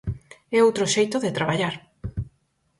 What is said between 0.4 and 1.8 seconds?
É outro xeito de traballar.